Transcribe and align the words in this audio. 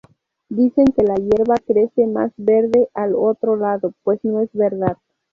Dicen 0.49 0.85
que 0.97 1.03
la 1.03 1.13
hierba 1.13 1.57
crece 1.59 2.07
más 2.07 2.31
verde 2.35 2.89
al 2.95 3.13
otro 3.13 3.55
lado… 3.55 3.93
pues 4.01 4.19
no 4.23 4.41
es 4.41 4.49
verdad. 4.51 4.97